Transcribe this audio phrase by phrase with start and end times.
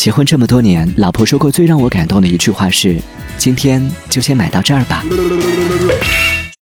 [0.00, 2.98] 结婚这么多年老婆说过最让我感动的一句话是
[3.36, 5.04] 今天就先买到这儿吧。